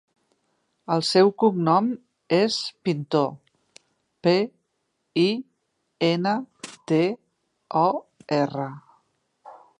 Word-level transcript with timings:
El 0.93 1.03
seu 1.09 1.27
cognom 1.41 1.91
és 2.37 2.57
Pintor: 2.87 3.27
pe, 4.29 4.33
i, 5.25 5.27
ena, 6.09 6.35
te, 6.93 7.03
o, 7.85 7.87
erra. 8.43 8.69